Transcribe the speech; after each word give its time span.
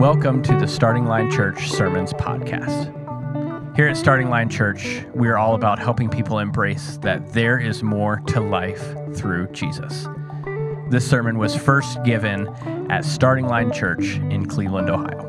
Welcome 0.00 0.42
to 0.44 0.58
the 0.58 0.66
Starting 0.66 1.04
Line 1.04 1.30
Church 1.30 1.70
Sermons 1.70 2.14
Podcast. 2.14 2.86
Here 3.76 3.86
at 3.86 3.98
Starting 3.98 4.30
Line 4.30 4.48
Church, 4.48 5.04
we 5.14 5.28
are 5.28 5.36
all 5.36 5.54
about 5.54 5.78
helping 5.78 6.08
people 6.08 6.38
embrace 6.38 6.96
that 7.02 7.34
there 7.34 7.58
is 7.58 7.82
more 7.82 8.20
to 8.28 8.40
life 8.40 8.94
through 9.14 9.48
Jesus. 9.48 10.08
This 10.88 11.06
sermon 11.06 11.36
was 11.36 11.54
first 11.54 12.02
given 12.02 12.48
at 12.90 13.04
Starting 13.04 13.46
Line 13.46 13.70
Church 13.70 14.16
in 14.30 14.46
Cleveland, 14.46 14.88
Ohio. 14.88 15.26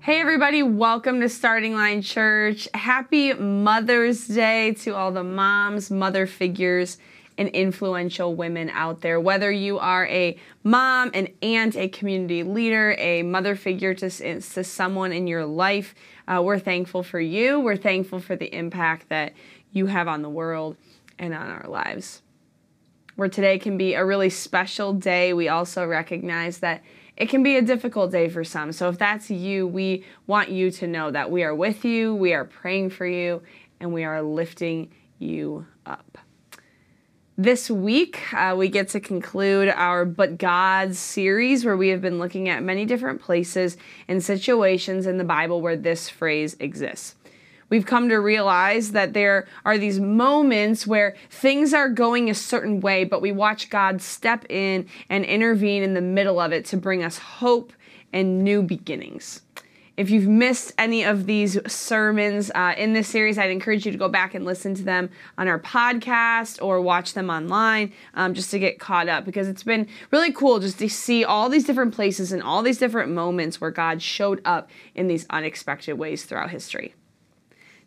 Hey, 0.00 0.20
everybody, 0.20 0.64
welcome 0.64 1.20
to 1.20 1.28
Starting 1.28 1.74
Line 1.74 2.02
Church. 2.02 2.68
Happy 2.74 3.34
Mother's 3.34 4.26
Day 4.26 4.72
to 4.80 4.96
all 4.96 5.12
the 5.12 5.22
moms, 5.22 5.92
mother 5.92 6.26
figures, 6.26 6.98
and 7.38 7.48
influential 7.48 8.34
women 8.34 8.70
out 8.70 9.00
there. 9.00 9.20
Whether 9.20 9.50
you 9.50 9.78
are 9.78 10.06
a 10.06 10.36
mom, 10.62 11.10
an 11.14 11.28
aunt, 11.42 11.76
a 11.76 11.88
community 11.88 12.42
leader, 12.42 12.94
a 12.98 13.22
mother 13.22 13.56
figure 13.56 13.94
to, 13.94 14.10
to 14.10 14.64
someone 14.64 15.12
in 15.12 15.26
your 15.26 15.44
life, 15.44 15.94
uh, 16.28 16.42
we're 16.44 16.58
thankful 16.58 17.02
for 17.02 17.20
you. 17.20 17.60
We're 17.60 17.76
thankful 17.76 18.20
for 18.20 18.36
the 18.36 18.54
impact 18.54 19.08
that 19.08 19.32
you 19.72 19.86
have 19.86 20.08
on 20.08 20.22
the 20.22 20.30
world 20.30 20.76
and 21.18 21.34
on 21.34 21.48
our 21.48 21.66
lives. 21.68 22.22
Where 23.16 23.28
today 23.28 23.58
can 23.58 23.76
be 23.76 23.94
a 23.94 24.04
really 24.04 24.30
special 24.30 24.92
day, 24.92 25.32
we 25.32 25.48
also 25.48 25.86
recognize 25.86 26.58
that 26.58 26.82
it 27.16 27.28
can 27.28 27.42
be 27.42 27.56
a 27.56 27.62
difficult 27.62 28.10
day 28.10 28.28
for 28.28 28.42
some. 28.42 28.72
So 28.72 28.88
if 28.88 28.98
that's 28.98 29.30
you, 29.30 29.66
we 29.66 30.04
want 30.26 30.48
you 30.48 30.70
to 30.72 30.86
know 30.86 31.10
that 31.10 31.30
we 31.30 31.44
are 31.44 31.54
with 31.54 31.84
you, 31.84 32.14
we 32.14 32.32
are 32.32 32.44
praying 32.44 32.90
for 32.90 33.06
you, 33.06 33.42
and 33.80 33.92
we 33.92 34.04
are 34.04 34.22
lifting 34.22 34.92
you 35.18 35.66
up. 35.84 36.18
This 37.42 37.68
week, 37.68 38.32
uh, 38.32 38.54
we 38.56 38.68
get 38.68 38.90
to 38.90 39.00
conclude 39.00 39.68
our 39.68 40.04
But 40.04 40.38
God 40.38 40.94
series, 40.94 41.64
where 41.64 41.76
we 41.76 41.88
have 41.88 42.00
been 42.00 42.20
looking 42.20 42.48
at 42.48 42.62
many 42.62 42.84
different 42.84 43.20
places 43.20 43.76
and 44.06 44.22
situations 44.22 45.08
in 45.08 45.18
the 45.18 45.24
Bible 45.24 45.60
where 45.60 45.74
this 45.74 46.08
phrase 46.08 46.54
exists. 46.60 47.16
We've 47.68 47.84
come 47.84 48.08
to 48.10 48.18
realize 48.18 48.92
that 48.92 49.12
there 49.12 49.48
are 49.64 49.76
these 49.76 49.98
moments 49.98 50.86
where 50.86 51.16
things 51.30 51.74
are 51.74 51.88
going 51.88 52.30
a 52.30 52.34
certain 52.34 52.78
way, 52.78 53.02
but 53.02 53.20
we 53.20 53.32
watch 53.32 53.70
God 53.70 54.00
step 54.00 54.46
in 54.48 54.86
and 55.08 55.24
intervene 55.24 55.82
in 55.82 55.94
the 55.94 56.00
middle 56.00 56.38
of 56.38 56.52
it 56.52 56.64
to 56.66 56.76
bring 56.76 57.02
us 57.02 57.18
hope 57.18 57.72
and 58.12 58.44
new 58.44 58.62
beginnings. 58.62 59.42
If 59.94 60.08
you've 60.08 60.26
missed 60.26 60.72
any 60.78 61.04
of 61.04 61.26
these 61.26 61.58
sermons 61.70 62.50
uh, 62.54 62.74
in 62.78 62.94
this 62.94 63.08
series, 63.08 63.36
I'd 63.36 63.50
encourage 63.50 63.84
you 63.84 63.92
to 63.92 63.98
go 63.98 64.08
back 64.08 64.34
and 64.34 64.44
listen 64.44 64.74
to 64.76 64.82
them 64.82 65.10
on 65.36 65.48
our 65.48 65.60
podcast 65.60 66.62
or 66.62 66.80
watch 66.80 67.12
them 67.12 67.28
online 67.28 67.92
um, 68.14 68.32
just 68.32 68.50
to 68.52 68.58
get 68.58 68.78
caught 68.78 69.08
up 69.08 69.26
because 69.26 69.48
it's 69.48 69.62
been 69.62 69.86
really 70.10 70.32
cool 70.32 70.60
just 70.60 70.78
to 70.78 70.88
see 70.88 71.24
all 71.24 71.50
these 71.50 71.64
different 71.64 71.94
places 71.94 72.32
and 72.32 72.42
all 72.42 72.62
these 72.62 72.78
different 72.78 73.12
moments 73.12 73.60
where 73.60 73.70
God 73.70 74.00
showed 74.00 74.40
up 74.46 74.70
in 74.94 75.08
these 75.08 75.26
unexpected 75.28 75.94
ways 75.94 76.24
throughout 76.24 76.50
history. 76.50 76.94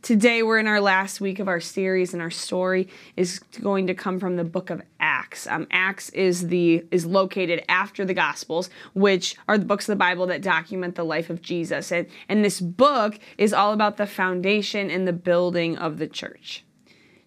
Today, 0.05 0.43
we're 0.43 0.59
in 0.59 0.67
our 0.67 0.81
last 0.81 1.19
week 1.19 1.39
of 1.39 1.47
our 1.47 1.59
series, 1.59 2.13
and 2.13 2.21
our 2.21 2.29
story 2.29 2.87
is 3.17 3.39
going 3.59 3.87
to 3.87 3.95
come 3.95 4.19
from 4.19 4.35
the 4.35 4.43
book 4.43 4.69
of 4.69 4.83
Acts. 4.99 5.47
Um, 5.47 5.65
Acts 5.71 6.09
is 6.09 6.49
the 6.49 6.85
is 6.91 7.07
located 7.07 7.63
after 7.67 8.05
the 8.05 8.13
Gospels, 8.13 8.69
which 8.93 9.35
are 9.47 9.57
the 9.57 9.65
books 9.65 9.89
of 9.89 9.93
the 9.93 9.99
Bible 9.99 10.27
that 10.27 10.43
document 10.43 10.93
the 10.93 11.03
life 11.03 11.31
of 11.31 11.41
Jesus. 11.41 11.91
And, 11.91 12.05
and 12.29 12.45
this 12.45 12.61
book 12.61 13.17
is 13.39 13.51
all 13.51 13.73
about 13.73 13.97
the 13.97 14.05
foundation 14.05 14.91
and 14.91 15.07
the 15.07 15.11
building 15.11 15.75
of 15.75 15.97
the 15.97 16.07
church. 16.07 16.64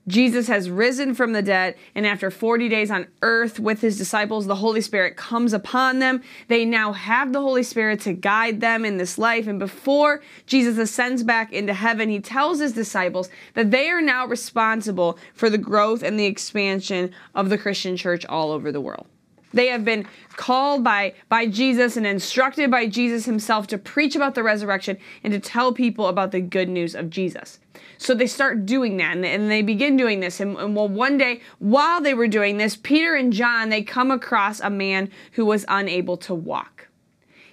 Jesus 0.09 0.49
has 0.49 0.71
risen 0.71 1.15
from 1.15 1.33
the 1.33 1.43
dead, 1.43 1.77
and 1.95 2.07
after 2.07 2.31
40 2.31 2.69
days 2.69 2.91
on 2.91 3.07
earth 3.23 3.61
with 3.61 3.81
his 3.81 3.99
disciples, 3.99 4.47
the 4.47 4.57
Holy 4.57 4.81
Spirit 4.81 5.17
comes 5.17 5.53
upon 5.53 5.99
them. 5.99 6.23
They 6.49 6.65
now 6.65 6.93
have 6.93 7.33
the 7.33 7.41
Holy 7.41 7.63
Spirit 7.63 8.01
to 8.01 8.15
guide 8.15 8.61
them 8.61 8.85
in 8.85 8.97
this 8.97 9.19
life. 9.19 9.47
And 9.47 9.59
before 9.59 10.23
Jesus 10.47 10.79
ascends 10.79 11.23
back 11.23 11.53
into 11.53 11.75
heaven, 11.75 12.09
he 12.09 12.21
tells 12.21 12.59
his 12.59 12.73
disciples 12.73 13.29
that 13.55 13.71
they 13.71 13.91
are 13.91 14.03
now 14.03 14.27
responsible 14.27 15.19
for 15.35 15.51
the 15.51 15.59
growth 15.59 16.03
and 16.03 16.19
the 16.19 16.27
expansion 16.27 17.15
of 17.35 17.51
the 17.51 17.59
Christian 17.59 17.97
church 17.97 18.25
all 18.27 18.51
over 18.51 18.73
the 18.73 18.81
world. 18.81 19.07
They 19.53 19.69
have 19.69 19.85
been 19.85 20.07
called 20.37 20.85
by, 20.85 21.15
by 21.29 21.47
Jesus 21.47 21.97
and 21.97 22.07
instructed 22.07 22.71
by 22.71 22.87
Jesus 22.87 23.25
himself 23.25 23.67
to 23.69 23.79
preach 23.79 24.15
about 24.15 24.35
the 24.35 24.43
resurrection 24.43 24.99
and 25.25 25.33
to 25.33 25.41
tell 25.41 25.73
people 25.73 26.07
about 26.07 26.33
the 26.33 26.41
good 26.41 26.69
news 26.69 26.95
of 26.95 27.11
Jesus. 27.11 27.59
So 27.97 28.15
they 28.15 28.27
start 28.27 28.67
doing 28.67 28.97
that 28.99 29.17
and, 29.17 29.51
they 29.51 29.63
begin 29.63 29.97
doing 29.97 30.21
this. 30.21 30.41
And, 30.41 30.57
and 30.57 30.77
well, 30.77 30.89
one 30.89 31.19
day 31.19 31.41
while 31.59 32.01
they 32.01 32.15
were 32.15 32.29
doing 32.29 32.59
this, 32.59 32.77
Peter 32.77 33.15
and 33.15 33.33
John, 33.33 33.69
they 33.69 33.83
come 33.83 34.11
across 34.11 34.61
a 34.61 34.71
man 34.71 35.11
who 35.33 35.45
was 35.45 35.65
unable 35.69 36.17
to 36.19 36.35
walk. 36.35 36.88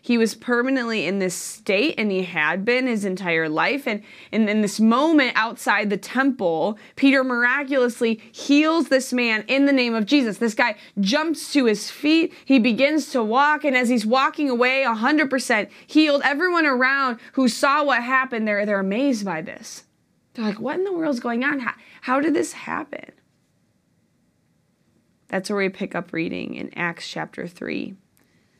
He 0.06 0.20
was 0.20 0.36
permanently 0.36 1.08
in 1.08 1.18
this 1.18 1.34
state, 1.34 1.96
and 1.98 2.12
he 2.12 2.22
had 2.22 2.64
been 2.64 2.86
his 2.86 3.06
entire 3.06 3.50
life. 3.50 3.88
And, 3.88 4.04
and 4.32 4.48
in 4.48 4.62
this 4.62 4.80
moment 4.80 5.32
outside 5.34 5.90
the 5.90 5.98
temple, 5.98 6.78
Peter 6.96 7.24
miraculously 7.24 8.22
heals 8.32 8.90
this 8.90 9.12
man 9.12 9.44
in 9.48 9.66
the 9.66 9.74
name 9.74 9.96
of 9.96 10.06
Jesus. 10.06 10.38
This 10.38 10.54
guy 10.54 10.76
jumps 11.00 11.52
to 11.54 11.66
his 11.66 11.90
feet. 11.90 12.36
He 12.46 12.60
begins 12.60 13.10
to 13.14 13.24
walk. 13.24 13.64
And 13.64 13.76
as 13.76 13.90
he's 13.90 14.06
walking 14.06 14.48
away, 14.48 14.84
100% 14.86 15.70
healed, 15.88 16.22
everyone 16.24 16.68
around 16.68 17.18
who 17.34 17.48
saw 17.48 17.84
what 17.84 18.04
happened, 18.04 18.48
they're, 18.48 18.64
they're 18.64 18.80
amazed 18.80 19.26
by 19.26 19.42
this. 19.42 19.86
They're 20.36 20.46
like, 20.46 20.60
what 20.60 20.76
in 20.78 20.84
the 20.84 20.94
world's 20.94 21.20
going 21.20 21.44
on? 21.44 21.62
How, 21.62 21.74
how 22.02 22.20
did 22.20 22.36
this 22.36 22.54
happen? 22.54 23.12
That's 25.30 25.50
where 25.50 25.58
we 25.58 25.70
pick 25.70 25.96
up 25.96 26.14
reading 26.14 26.54
in 26.54 26.72
Acts 26.78 27.08
chapter 27.08 27.48
3, 27.48 27.96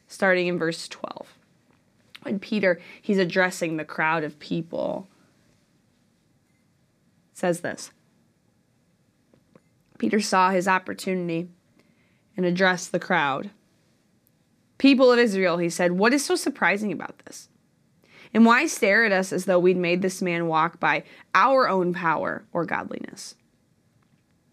starting 0.08 0.48
in 0.48 0.58
verse 0.58 0.88
12 0.88 1.35
when 2.26 2.40
Peter, 2.40 2.82
he's 3.02 3.20
addressing 3.20 3.78
the 3.78 3.86
crowd 3.86 4.24
of 4.24 4.40
people, 4.40 5.08
says 7.34 7.62
this 7.62 7.92
Peter 9.98 10.20
saw 10.20 10.50
his 10.50 10.68
opportunity 10.68 11.50
and 12.36 12.46
addressed 12.46 12.92
the 12.92 13.00
crowd. 13.00 13.52
People 14.78 15.12
of 15.12 15.20
Israel, 15.20 15.58
he 15.58 15.70
said, 15.70 15.94
what 15.94 16.14
is 16.14 16.26
so 16.26 16.36
surprising 16.36 16.92
about 16.92 17.20
this? 17.20 17.48
And 18.34 18.46
why 18.46 18.66
stare 18.66 19.06
at 19.06 19.14
us 19.14 19.32
as 19.32 19.46
though 19.46 19.60
we'd 19.60 19.78
made 19.78 20.02
this 20.02 20.22
man 20.22 20.48
walk 20.48 20.80
by 20.82 21.04
our 21.34 21.70
own 21.70 21.94
power 21.94 22.44
or 22.52 22.66
godliness? 22.66 23.36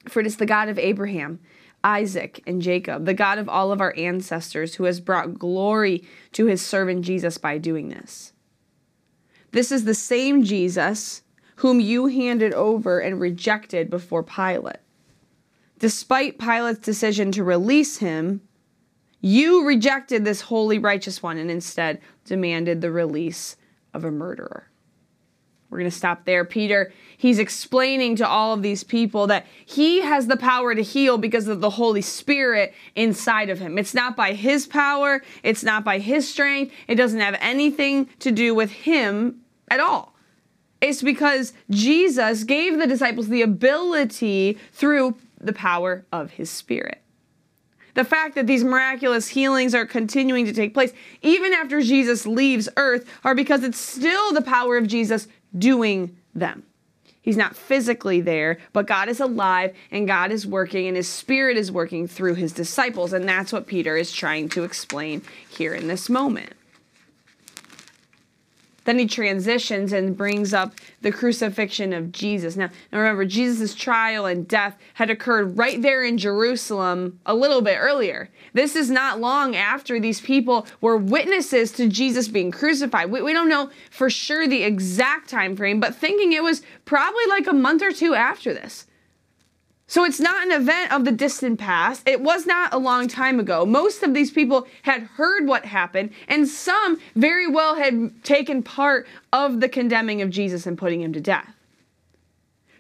For 0.09 0.21
it 0.21 0.27
is 0.27 0.37
the 0.37 0.47
God 0.47 0.69
of 0.69 0.79
Abraham, 0.79 1.41
Isaac, 1.85 2.43
and 2.47 2.63
Jacob, 2.63 3.05
the 3.07 3.15
God 3.15 3.39
of 3.39 3.49
all 3.49 3.73
of 3.73 3.81
our 3.81 3.95
ancestors, 3.97 4.77
who 4.77 4.85
has 4.85 5.01
brought 5.01 5.39
glory 5.39 6.05
to 6.33 6.47
his 6.47 6.65
servant 6.65 7.05
Jesus 7.05 7.39
by 7.39 7.59
doing 7.59 7.89
this. 7.89 8.33
This 9.51 9.71
is 9.71 9.85
the 9.85 9.95
same 9.95 10.45
Jesus 10.45 11.23
whom 11.57 11.79
you 11.79 12.07
handed 12.07 12.53
over 12.55 12.99
and 12.99 13.21
rejected 13.21 13.91
before 13.91 14.23
Pilate. 14.23 14.79
Despite 15.79 16.39
Pilate's 16.39 16.81
decision 16.81 17.31
to 17.33 17.45
release 17.45 17.99
him, 17.99 18.41
you 19.21 19.65
rejected 19.65 20.25
this 20.25 20.41
holy, 20.41 20.79
righteous 20.79 21.23
one 21.23 21.39
and 21.39 21.51
instead 21.51 22.01
demanded 22.25 22.81
the 22.81 22.91
release 22.91 23.57
of 23.95 24.05
a 24.05 24.11
murderer. 24.11 24.72
We're 25.73 25.79
going 25.79 25.91
to 25.91 25.97
stop 25.97 26.27
there. 26.27 26.45
Peter, 26.45 26.93
he's 27.17 27.39
explaining 27.39 28.17
to 28.17 28.29
all 28.29 28.53
of 28.53 28.61
these 28.61 28.85
people 28.85 29.27
that 29.29 29.47
he 29.65 30.03
has 30.03 30.27
the 30.27 30.37
power 30.37 30.75
to 30.75 30.83
heal 30.83 31.17
because 31.17 31.49
of 31.49 31.63
the 31.63 31.71
Holy 31.71 32.03
Spirit 32.03 32.75
inside 32.95 33.49
of 33.49 33.59
him. 33.59 33.79
It's 33.79 33.95
not 33.95 34.15
by 34.15 34.35
his 34.35 34.67
power, 34.67 35.23
it's 35.43 35.63
not 35.63 35.83
by 35.83 35.99
his 35.99 36.29
strength, 36.29 36.75
it 36.89 36.97
doesn't 36.97 37.21
have 37.21 37.39
anything 37.41 38.11
to 38.19 38.31
do 38.31 38.55
with 38.55 38.71
him 38.71 39.41
at 39.71 39.81
all. 39.81 40.15
It's 40.83 41.01
because 41.01 41.55
Jesus 41.71 42.45
gave 42.45 42.79
the 42.79 42.87
disciples 42.87 43.29
the 43.29 43.41
ability 43.41 44.59
through 44.75 45.17
the 45.41 45.55
power 45.55 46.05
of 46.13 46.33
his 46.33 46.51
Spirit. 46.51 47.01
The 47.95 48.05
fact 48.05 48.35
that 48.35 48.47
these 48.47 48.63
miraculous 48.63 49.29
healings 49.29 49.75
are 49.75 49.87
continuing 49.87 50.45
to 50.45 50.53
take 50.53 50.75
place, 50.75 50.93
even 51.23 51.55
after 51.55 51.81
Jesus 51.81 52.27
leaves 52.27 52.69
earth, 52.77 53.09
are 53.25 53.35
because 53.35 53.63
it's 53.63 53.79
still 53.79 54.35
the 54.35 54.43
power 54.43 54.77
of 54.77 54.87
Jesus 54.87 55.29
doing 55.57 56.17
them. 56.35 56.65
He's 57.21 57.37
not 57.37 57.55
physically 57.55 58.21
there, 58.21 58.59
but 58.73 58.87
God 58.87 59.09
is 59.09 59.21
alive 59.21 59.77
and 59.93 60.09
God 60.09 60.33
is 60.33 60.45
working 60.45 60.89
and 60.89 60.97
his 60.97 61.09
spirit 61.09 61.57
is 61.57 61.71
working 61.71 62.09
through 62.09 62.35
his 62.35 62.53
disciples. 62.53 63.13
And 63.13 63.29
that's 63.29 63.53
what 63.53 63.69
Peter 63.69 63.97
is 63.97 64.11
trying 64.11 64.49
to 64.51 64.65
explain 64.65 65.23
here 65.49 65.73
in 65.73 65.87
this 65.87 66.11
moment. 66.11 66.55
Then 68.85 68.99
he 68.99 69.07
transitions 69.07 69.93
and 69.93 70.17
brings 70.17 70.53
up 70.53 70.75
the 71.01 71.13
crucifixion 71.13 71.93
of 71.93 72.13
Jesus. 72.13 72.57
Now, 72.57 72.71
now 72.93 72.99
remember, 72.99 73.25
Jesus' 73.25 73.75
trial 73.75 74.27
and 74.27 74.47
death 74.47 74.77
had 74.95 75.11
occurred 75.11 75.57
right 75.57 75.81
there 75.81 76.05
in 76.05 76.19
Jerusalem 76.19 77.21
a 77.27 77.35
little 77.35 77.63
bit 77.63 77.79
earlier. 77.79 78.29
This 78.53 78.77
is 78.77 78.91
not 78.91 79.21
long 79.21 79.55
after 79.55 80.01
these 80.01 80.21
people 80.21 80.67
were 80.81 80.97
witnesses 80.97 81.73
to 81.73 81.89
Jesus 81.89 82.29
being 82.29 82.51
crucified. 82.51 83.11
We, 83.11 83.23
we 83.23 83.33
don't 83.33 83.49
know 83.49 83.71
for 83.91 84.11
sure 84.11 84.47
the 84.47 84.63
exact 84.63 85.29
time 85.29 85.57
frame, 85.57 85.81
but 85.81 85.95
thinking 85.95 86.33
it 86.33 86.43
was 86.43 86.63
probably 86.85 87.25
like 87.29 87.47
a 87.47 87.53
month 87.53 87.83
or 87.83 87.93
two 87.93 88.15
after 88.15 88.53
this. 88.53 88.87
So 89.93 90.07
it's 90.07 90.21
not 90.21 90.47
an 90.47 90.53
event 90.53 90.91
of 90.91 91.05
the 91.05 91.13
distant 91.13 91.61
past. 91.61 92.09
It 92.09 92.23
was 92.23 92.47
not 92.47 92.73
a 92.73 92.79
long 92.79 93.09
time 93.09 93.39
ago. 93.39 93.67
Most 93.67 94.03
of 94.03 94.15
these 94.15 94.31
people 94.31 94.67
had 94.85 95.03
heard 95.03 95.47
what 95.47 95.67
happened, 95.67 96.13
and 96.29 96.49
some 96.49 96.99
very 97.15 97.47
well 97.47 97.75
had 97.75 98.25
taken 98.25 98.63
part 98.63 99.07
of 99.35 99.61
the 99.61 99.69
condemning 99.69 100.23
of 100.23 100.31
Jesus 100.31 100.67
and 100.67 100.79
putting 100.79 101.03
him 101.03 101.13
to 101.13 101.21
death. 101.21 101.55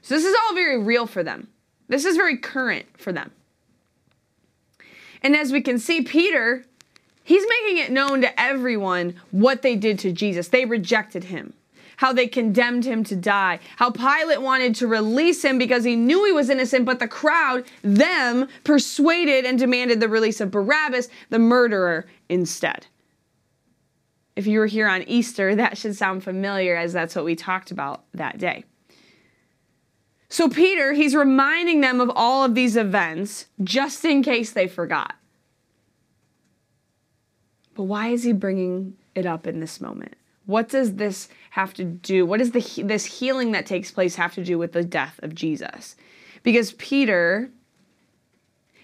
So 0.01 0.15
this 0.15 0.25
is 0.25 0.35
all 0.35 0.55
very 0.55 0.79
real 0.79 1.07
for 1.07 1.23
them. 1.23 1.49
This 1.87 2.07
is 2.07 2.17
very 2.17 2.39
current 2.39 2.87
for 2.97 3.13
them. 3.13 3.31
And 5.21 5.37
as 5.37 5.53
we 5.53 5.61
can 5.61 5.79
see, 5.79 6.01
Peter, 6.01 6.65
he's 7.23 7.45
making 7.47 7.85
it 7.85 7.93
known 7.93 8.23
to 8.23 8.41
everyone 8.41 9.21
what 9.33 9.61
they 9.61 9.77
did 9.77 9.99
to 9.99 10.13
Jesus. 10.13 10.49
They 10.49 10.65
rejected 10.65 11.25
him 11.25 11.53
how 12.03 12.13
they 12.13 12.27
condemned 12.27 12.85
him 12.85 13.05
to 13.05 13.15
die, 13.15 13.61
how 13.77 13.89
Pilate 13.89 14.43
wanted 14.43 14.75
to 14.75 14.89
release 14.89 15.45
him 15.45 15.57
because 15.57 15.85
he 15.85 15.95
knew 15.95 16.25
he 16.25 16.33
was 16.33 16.51
innocent, 16.51 16.85
but 16.85 16.99
the 16.99 17.07
crowd, 17.07 17.63
them, 17.83 18.49
persuaded 18.65 19.45
and 19.45 19.57
demanded 19.57 20.01
the 20.01 20.09
release 20.09 20.41
of 20.41 20.51
Barabbas, 20.51 21.09
the 21.31 21.39
murderer, 21.39 22.07
instead. 22.29 22.89
If 24.35 24.49
you 24.49 24.59
were 24.59 24.67
here 24.67 24.89
on 24.89 25.05
Easter, 25.05 25.55
that 25.55 25.79
should 25.79 25.95
sound 25.95 26.25
familiar 26.25 26.75
as 26.75 26.93
that's 26.93 27.15
what 27.15 27.25
we 27.25 27.37
talked 27.37 27.71
about 27.71 28.03
that 28.15 28.37
day. 28.37 28.65
So, 30.29 30.49
Peter, 30.49 30.95
he's 30.95 31.15
reminding 31.15 31.83
them 31.83 32.01
of 32.01 32.11
all 32.17 32.43
of 32.43 32.57
these 32.57 32.77
events 32.77 33.47
just 33.63 34.05
in 34.05 34.25
case 34.25 34.51
they 34.51 34.67
forgot. 34.67 35.15
But 37.75 37.85
why 37.85 38.09
is 38.09 38.25
he 38.25 38.33
bringing 38.33 38.95
it 39.15 39.25
up 39.25 39.47
in 39.47 39.61
this 39.61 39.81
moment? 39.81 40.17
What 40.47 40.69
does 40.69 40.95
this 40.97 41.29
have 41.51 41.75
to 41.75 41.85
do? 41.85 42.27
What 42.27 42.39
does 42.39 42.51
the, 42.51 42.83
this 42.83 43.05
healing 43.05 43.53
that 43.53 43.67
takes 43.67 43.91
place 43.91 44.17
have 44.17 44.35
to 44.35 44.45
do 44.45 44.59
with 44.59 44.73
the 44.73 44.85
death 44.85 45.21
of 45.23 45.35
Jesus? 45.35 45.97
Because 46.43 46.73
Peter 46.73 47.51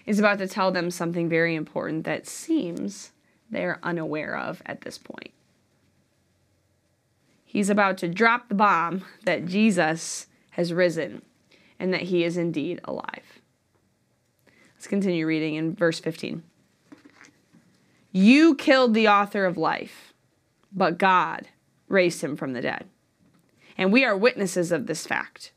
is 0.05 0.19
about 0.19 0.39
to 0.39 0.47
tell 0.47 0.71
them 0.71 0.89
something 0.89 1.27
very 1.27 1.55
important 1.55 2.05
that 2.05 2.27
seems 2.27 3.11
they're 3.49 3.79
unaware 3.83 4.37
of 4.37 4.61
at 4.65 4.81
this 4.81 4.97
point. 4.97 5.31
He's 7.45 7.69
about 7.69 7.97
to 7.99 8.07
drop 8.07 8.47
the 8.47 8.55
bomb 8.55 9.05
that 9.23 9.45
Jesus 9.45 10.27
has 10.51 10.71
risen 10.71 11.23
and 11.79 11.93
that 11.93 12.03
he 12.03 12.23
is 12.23 12.37
indeed 12.37 12.79
alive. 12.83 13.41
Let's 14.75 14.87
continue 14.87 15.25
reading 15.25 15.55
in 15.55 15.75
verse 15.75 15.99
15. 15.99 16.43
You 18.11 18.55
killed 18.55 18.93
the 18.93 19.07
author 19.07 19.45
of 19.45 19.57
life 19.57 20.08
but 20.71 20.97
God 20.97 21.47
raised 21.87 22.21
him 22.21 22.35
from 22.35 22.53
the 22.53 22.61
dead. 22.61 22.85
And 23.77 23.91
we 23.93 24.03
are 24.05 24.15
witnesses 24.15 24.71
of 24.71 24.87
this 24.87 25.05
fact. 25.05 25.51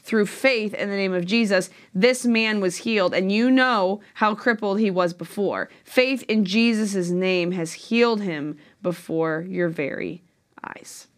Through 0.00 0.26
faith 0.26 0.72
in 0.74 0.88
the 0.88 0.96
name 0.96 1.12
of 1.12 1.26
Jesus, 1.26 1.70
this 1.92 2.24
man 2.24 2.60
was 2.60 2.78
healed, 2.78 3.12
and 3.12 3.30
you 3.30 3.50
know 3.50 4.00
how 4.14 4.34
crippled 4.34 4.80
he 4.80 4.90
was 4.90 5.12
before. 5.12 5.68
Faith 5.84 6.22
in 6.28 6.44
Jesus' 6.44 7.10
name 7.10 7.52
has 7.52 7.72
healed 7.74 8.22
him 8.22 8.56
before 8.82 9.44
your 9.48 9.68
very 9.68 10.22
eyes. 10.64 11.08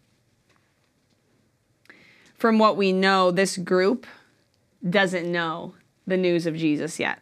From 2.33 2.59
what 2.59 2.75
we 2.75 2.91
know, 2.91 3.31
this 3.31 3.55
group 3.55 4.05
doesn't 4.87 5.31
know 5.31 5.75
the 6.07 6.17
news 6.17 6.45
of 6.45 6.57
Jesus 6.57 6.99
yet 6.99 7.19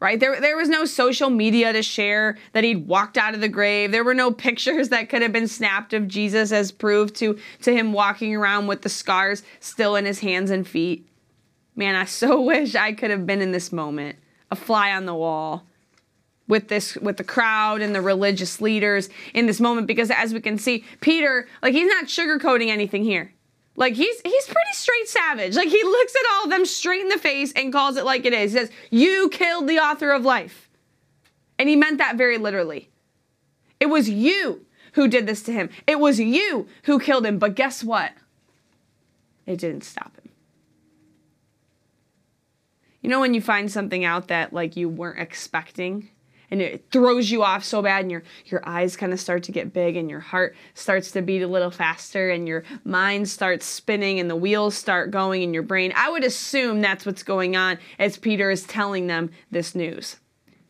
right? 0.00 0.20
There, 0.20 0.40
there 0.40 0.56
was 0.56 0.68
no 0.68 0.84
social 0.84 1.30
media 1.30 1.72
to 1.72 1.82
share 1.82 2.36
that 2.52 2.64
he'd 2.64 2.86
walked 2.86 3.18
out 3.18 3.34
of 3.34 3.40
the 3.40 3.48
grave. 3.48 3.90
There 3.92 4.04
were 4.04 4.14
no 4.14 4.30
pictures 4.46 4.90
that 4.90 5.08
could 5.08 5.22
have 5.22 5.32
been 5.32 5.48
snapped 5.48 5.92
of 5.92 6.08
Jesus 6.08 6.52
as 6.52 6.70
proof 6.70 7.12
to, 7.14 7.38
to 7.62 7.72
him 7.72 7.92
walking 7.92 8.34
around 8.34 8.66
with 8.66 8.82
the 8.82 8.88
scars 8.88 9.42
still 9.60 9.96
in 9.96 10.04
his 10.04 10.20
hands 10.20 10.50
and 10.50 10.66
feet. 10.66 11.08
Man, 11.74 11.94
I 11.94 12.04
so 12.04 12.40
wish 12.42 12.74
I 12.74 12.92
could 12.92 13.10
have 13.10 13.26
been 13.26 13.40
in 13.40 13.52
this 13.52 13.72
moment, 13.72 14.18
a 14.50 14.56
fly 14.56 14.92
on 14.92 15.06
the 15.06 15.14
wall 15.14 15.64
with 16.48 16.68
this 16.68 16.96
with 16.96 17.18
the 17.18 17.24
crowd 17.24 17.82
and 17.82 17.94
the 17.94 18.00
religious 18.00 18.60
leaders 18.60 19.10
in 19.34 19.44
this 19.44 19.60
moment 19.60 19.86
because 19.86 20.10
as 20.10 20.32
we 20.32 20.40
can 20.40 20.56
see 20.56 20.82
peter 21.02 21.46
like 21.62 21.74
he's 21.74 21.86
not 21.86 22.06
sugarcoating 22.06 22.68
anything 22.68 23.04
here 23.04 23.32
like 23.78 23.94
he's 23.94 24.20
he's 24.22 24.44
pretty 24.44 24.72
straight 24.72 25.08
savage. 25.08 25.54
Like 25.54 25.68
he 25.68 25.82
looks 25.84 26.12
at 26.16 26.30
all 26.32 26.44
of 26.44 26.50
them 26.50 26.66
straight 26.66 27.00
in 27.00 27.08
the 27.08 27.16
face 27.16 27.52
and 27.54 27.72
calls 27.72 27.96
it 27.96 28.04
like 28.04 28.26
it 28.26 28.32
is. 28.32 28.52
He 28.52 28.58
says, 28.58 28.70
"You 28.90 29.28
killed 29.30 29.68
the 29.68 29.78
author 29.78 30.10
of 30.10 30.24
life." 30.24 30.68
And 31.60 31.68
he 31.68 31.76
meant 31.76 31.98
that 31.98 32.16
very 32.16 32.38
literally. 32.38 32.90
It 33.78 33.86
was 33.86 34.10
you 34.10 34.66
who 34.94 35.06
did 35.06 35.28
this 35.28 35.44
to 35.44 35.52
him. 35.52 35.70
It 35.86 36.00
was 36.00 36.18
you 36.18 36.66
who 36.84 36.98
killed 36.98 37.24
him. 37.24 37.38
But 37.38 37.54
guess 37.54 37.84
what? 37.84 38.12
It 39.46 39.60
didn't 39.60 39.84
stop 39.84 40.16
him. 40.16 40.32
You 43.00 43.10
know 43.10 43.20
when 43.20 43.34
you 43.34 43.40
find 43.40 43.70
something 43.70 44.04
out 44.04 44.26
that 44.26 44.52
like 44.52 44.76
you 44.76 44.88
weren't 44.88 45.20
expecting 45.20 46.10
and 46.50 46.60
it 46.60 46.90
throws 46.90 47.30
you 47.30 47.42
off 47.42 47.64
so 47.64 47.82
bad 47.82 48.02
and 48.02 48.10
your 48.10 48.22
your 48.46 48.66
eyes 48.66 48.96
kind 48.96 49.12
of 49.12 49.20
start 49.20 49.42
to 49.44 49.52
get 49.52 49.72
big 49.72 49.96
and 49.96 50.10
your 50.10 50.20
heart 50.20 50.56
starts 50.74 51.10
to 51.12 51.22
beat 51.22 51.42
a 51.42 51.46
little 51.46 51.70
faster 51.70 52.30
and 52.30 52.48
your 52.48 52.64
mind 52.84 53.28
starts 53.28 53.66
spinning 53.66 54.18
and 54.20 54.30
the 54.30 54.36
wheels 54.36 54.74
start 54.74 55.10
going 55.10 55.42
in 55.42 55.54
your 55.54 55.62
brain. 55.62 55.92
I 55.96 56.10
would 56.10 56.24
assume 56.24 56.80
that's 56.80 57.06
what's 57.06 57.22
going 57.22 57.56
on 57.56 57.78
as 57.98 58.16
Peter 58.16 58.50
is 58.50 58.64
telling 58.64 59.06
them 59.06 59.30
this 59.50 59.74
news. 59.74 60.16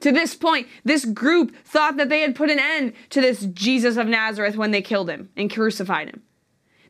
To 0.00 0.12
this 0.12 0.34
point, 0.34 0.68
this 0.84 1.04
group 1.04 1.54
thought 1.64 1.96
that 1.96 2.08
they 2.08 2.20
had 2.20 2.36
put 2.36 2.50
an 2.50 2.60
end 2.60 2.92
to 3.10 3.20
this 3.20 3.44
Jesus 3.46 3.96
of 3.96 4.06
Nazareth 4.06 4.56
when 4.56 4.70
they 4.70 4.82
killed 4.82 5.10
him 5.10 5.30
and 5.36 5.52
crucified 5.52 6.08
him. 6.08 6.22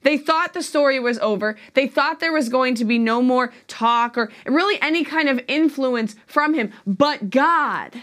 They 0.02 0.16
thought 0.16 0.54
the 0.54 0.62
story 0.62 1.00
was 1.00 1.18
over. 1.18 1.56
They 1.74 1.88
thought 1.88 2.20
there 2.20 2.32
was 2.32 2.48
going 2.48 2.74
to 2.76 2.84
be 2.84 2.98
no 2.98 3.22
more 3.22 3.52
talk 3.66 4.16
or 4.16 4.30
really 4.46 4.80
any 4.80 5.04
kind 5.04 5.28
of 5.28 5.40
influence 5.48 6.16
from 6.26 6.54
him. 6.54 6.72
But 6.86 7.30
God, 7.30 7.94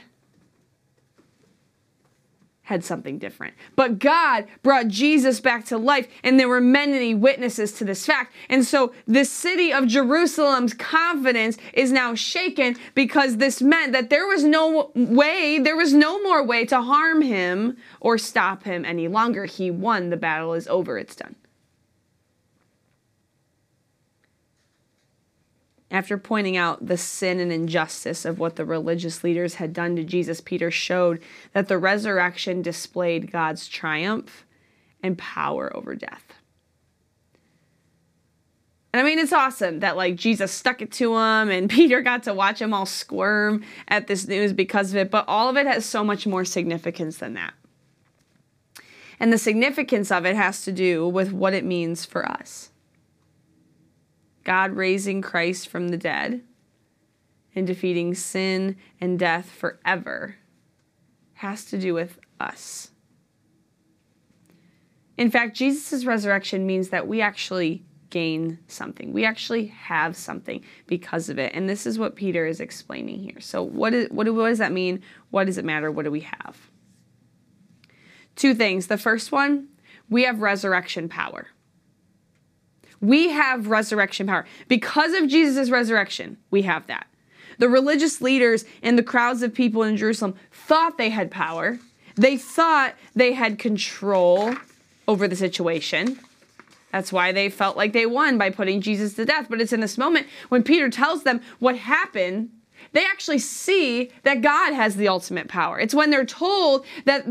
had 2.66 2.84
something 2.84 3.18
different. 3.18 3.54
But 3.76 4.00
God 4.00 4.46
brought 4.64 4.88
Jesus 4.88 5.40
back 5.40 5.66
to 5.66 5.78
life, 5.78 6.08
and 6.24 6.40
there 6.40 6.50
were 6.50 6.62
many 6.62 7.14
witnesses 7.14 7.72
to 7.74 7.86
this 7.86 8.06
fact. 8.06 8.34
And 8.50 8.66
so 8.66 8.94
the 9.08 9.24
city 9.24 9.72
of 9.72 9.88
Jerusalem's 9.88 10.74
confidence 10.74 11.58
is 11.74 11.92
now 11.92 12.16
shaken 12.16 12.76
because 12.96 13.38
this 13.38 13.62
meant 13.62 13.94
that 13.94 14.10
there 14.10 14.28
was 14.28 14.44
no 14.44 14.92
way, 14.96 15.60
there 15.60 15.78
was 15.78 15.94
no 15.94 16.22
more 16.24 16.44
way 16.44 16.66
to 16.66 16.82
harm 16.82 17.22
him 17.22 17.78
or 18.00 18.18
stop 18.18 18.64
him 18.64 18.84
any 18.84 19.08
longer. 19.08 19.46
He 19.46 19.70
won. 19.70 20.10
The 20.10 20.18
battle 20.18 20.54
is 20.54 20.68
over. 20.68 20.98
It's 20.98 21.16
done. 21.16 21.36
After 25.92 26.18
pointing 26.18 26.58
out 26.58 26.86
the 26.86 26.98
sin 26.98 27.40
and 27.40 27.52
injustice 27.52 28.26
of 28.26 28.40
what 28.40 28.56
the 28.56 28.66
religious 28.66 29.24
leaders 29.24 29.56
had 29.56 29.72
done 29.72 29.96
to 29.96 30.04
Jesus, 30.04 30.42
Peter 30.42 30.72
showed 30.72 31.22
that 31.54 31.68
the 31.68 31.78
resurrection 31.78 32.62
displayed 32.62 33.32
God's 33.32 33.68
triumph 33.68 34.46
and 35.04 35.18
power 35.18 35.76
over 35.76 35.96
death. 35.96 36.34
And 38.96 39.02
I 39.02 39.04
mean, 39.04 39.20
it's 39.20 39.34
awesome 39.34 39.82
that 39.82 39.98
like 39.98 40.16
Jesus 40.16 40.54
stuck 40.54 40.82
it 40.82 40.92
to 40.94 41.18
him 41.18 41.50
and 41.50 41.70
Peter 41.70 42.02
got 42.02 42.24
to 42.24 42.34
watch 42.34 42.62
him 42.62 42.74
all 42.74 42.86
squirm 42.86 43.64
at 43.90 44.08
this 44.08 44.26
news 44.26 44.54
because 44.54 44.92
of 44.92 44.96
it, 44.96 45.12
but 45.12 45.26
all 45.28 45.50
of 45.50 45.58
it 45.58 45.68
has 45.68 45.86
so 45.86 46.04
much 46.04 46.26
more 46.26 46.46
significance 46.46 47.18
than 47.18 47.34
that. 47.34 47.54
And 49.20 49.32
the 49.32 49.38
significance 49.38 50.12
of 50.12 50.26
it 50.26 50.36
has 50.36 50.64
to 50.64 50.72
do 50.72 51.08
with 51.08 51.32
what 51.32 51.54
it 51.54 51.66
means 51.66 52.06
for 52.06 52.26
us. 52.26 52.70
God 54.46 54.72
raising 54.74 55.22
Christ 55.22 55.68
from 55.68 55.90
the 55.90 55.98
dead 55.98 56.42
and 57.54 57.68
defeating 57.68 58.16
sin 58.16 58.78
and 59.02 59.20
death 59.20 59.50
forever 59.52 60.38
has 61.34 61.66
to 61.66 61.78
do 61.78 61.94
with 61.94 62.20
us. 62.40 62.92
In 65.18 65.32
fact, 65.32 65.56
Jesus' 65.58 66.06
resurrection 66.06 66.66
means 66.66 66.90
that 66.90 67.08
we 67.08 67.22
actually 67.22 67.84
gain 68.10 68.60
something. 68.68 69.12
We 69.12 69.26
actually 69.26 69.68
have 69.68 70.16
something 70.16 70.64
because 70.88 71.30
of 71.30 71.40
it. 71.40 71.54
And 71.54 71.68
this 71.68 71.86
is 71.86 71.98
what 71.98 72.16
Peter 72.16 72.46
is 72.46 72.60
explaining 72.60 73.20
here. 73.20 73.40
So, 73.40 73.64
what, 73.64 73.94
is, 73.94 74.10
what, 74.10 74.32
what 74.34 74.50
does 74.50 74.60
that 74.60 74.72
mean? 74.72 75.02
What 75.32 75.46
does 75.46 75.58
it 75.58 75.66
matter? 75.66 75.92
What 75.92 76.06
do 76.06 76.12
we 76.12 76.22
have? 76.22 76.70
Two 78.36 78.54
things. 78.54 78.88
The 78.88 78.98
first 78.98 79.32
one, 79.32 79.68
we 80.10 80.24
have 80.24 80.42
resurrection 80.42 81.10
power. 81.10 81.48
We 83.06 83.30
have 83.30 83.68
resurrection 83.68 84.28
power. 84.28 84.46
Because 84.68 85.14
of 85.14 85.28
Jesus' 85.28 85.70
resurrection, 85.70 86.38
we 86.50 86.64
have 86.64 86.88
that. 86.88 87.08
The 87.60 87.70
religious 87.70 88.22
leaders 88.22 88.66
and 88.82 88.98
the 88.98 89.04
crowds 89.04 89.42
of 89.44 89.54
people 89.54 89.84
in 89.84 89.96
Jerusalem 89.96 90.36
thought 90.52 90.98
they 90.98 91.10
had 91.10 91.30
power. 91.32 91.80
They 92.16 92.38
thought 92.38 92.96
they 93.16 93.34
had 93.34 93.60
control 93.60 94.56
over 95.08 95.28
the 95.28 95.36
situation. 95.36 96.20
That's 96.92 97.14
why 97.14 97.32
they 97.32 97.50
felt 97.50 97.78
like 97.78 97.94
they 97.94 98.06
won 98.06 98.38
by 98.38 98.50
putting 98.50 98.82
Jesus 98.82 99.14
to 99.16 99.26
death. 99.26 99.48
But 99.50 99.62
it's 99.62 99.74
in 99.74 99.82
this 99.82 99.98
moment 99.98 100.28
when 100.50 100.64
Peter 100.64 100.90
tells 100.90 101.24
them 101.24 101.42
what 101.60 101.78
happened, 101.78 102.50
they 102.94 103.06
actually 103.06 103.40
see 103.40 104.12
that 104.24 104.42
God 104.42 104.74
has 104.74 104.96
the 104.96 105.10
ultimate 105.10 105.48
power. 105.48 105.80
It's 105.80 105.94
when 105.94 106.10
they're 106.10 106.26
told 106.26 106.86
that 107.04 107.26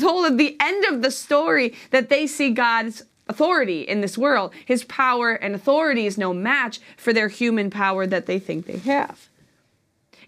told 0.00 0.26
at 0.26 0.38
the 0.38 0.56
end 0.58 0.84
of 0.86 1.02
the 1.02 1.10
story 1.10 1.74
that 1.90 2.08
they 2.08 2.26
see 2.26 2.50
God's 2.50 3.04
authority 3.32 3.82
in 3.82 4.00
this 4.02 4.18
world. 4.18 4.52
His 4.64 4.84
power 4.84 5.32
and 5.32 5.54
authority 5.54 6.06
is 6.06 6.18
no 6.18 6.32
match 6.32 6.80
for 6.96 7.12
their 7.12 7.28
human 7.28 7.70
power 7.70 8.06
that 8.06 8.26
they 8.26 8.38
think 8.38 8.66
they 8.66 8.78
have. 8.78 9.28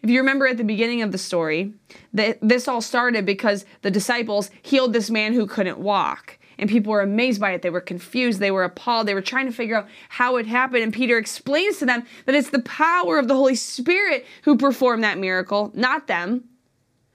If 0.03 0.11
you 0.11 0.21
remember 0.21 0.47
at 0.47 0.57
the 0.57 0.65
beginning 0.65 1.03
of 1.03 1.13
the 1.13 1.19
story, 1.19 1.73
that 2.13 2.39
this 2.43 2.69
all 2.69 2.81
started 2.81 3.25
because 3.25 3.65
the 3.83 3.91
disciples 3.91 4.51
healed 4.63 4.93
this 4.93 5.11
man 5.11 5.33
who 5.33 5.47
couldn't 5.47 5.79
walk. 5.79 6.39
And 6.59 6.71
people 6.71 6.93
were 6.93 7.01
amazed 7.01 7.41
by 7.41 7.53
it. 7.53 7.63
They 7.63 7.71
were 7.71 7.81
confused. 7.81 8.39
They 8.39 8.51
were 8.51 8.65
appalled. 8.65 9.09
They 9.09 9.15
were 9.15 9.21
trying 9.21 9.47
to 9.47 9.53
figure 9.53 9.77
out 9.77 9.89
how 10.09 10.37
it 10.37 10.47
happened. 10.47 10.83
And 10.83 10.93
Peter 10.93 11.19
explains 11.19 11.79
to 11.79 11.87
them 11.87 12.05
that 12.27 12.35
it's 12.35 12.51
the 12.51 12.63
power 12.63 13.19
of 13.19 13.29
the 13.29 13.35
Holy 13.35 13.55
Spirit 13.55 14.25
who 14.43 14.57
performed 14.57 15.03
that 15.05 15.19
miracle, 15.19 15.73
not 15.75 16.07
them. 16.07 16.45